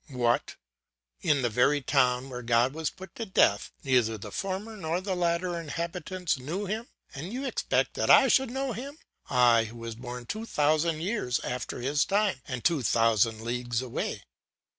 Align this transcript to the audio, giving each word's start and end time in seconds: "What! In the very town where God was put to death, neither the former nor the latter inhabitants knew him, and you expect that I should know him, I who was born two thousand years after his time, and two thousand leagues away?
"What! 0.09 0.55
In 1.21 1.43
the 1.43 1.49
very 1.51 1.79
town 1.79 2.31
where 2.31 2.41
God 2.41 2.73
was 2.73 2.89
put 2.89 3.13
to 3.13 3.25
death, 3.27 3.71
neither 3.83 4.17
the 4.17 4.31
former 4.31 4.75
nor 4.75 4.99
the 4.99 5.13
latter 5.15 5.59
inhabitants 5.61 6.39
knew 6.39 6.65
him, 6.65 6.87
and 7.13 7.31
you 7.31 7.45
expect 7.45 7.93
that 7.93 8.09
I 8.09 8.27
should 8.27 8.49
know 8.49 8.71
him, 8.73 8.97
I 9.29 9.65
who 9.65 9.77
was 9.77 9.93
born 9.93 10.25
two 10.25 10.47
thousand 10.47 11.01
years 11.01 11.39
after 11.41 11.81
his 11.81 12.03
time, 12.03 12.41
and 12.47 12.63
two 12.65 12.81
thousand 12.81 13.41
leagues 13.41 13.79
away? 13.83 14.23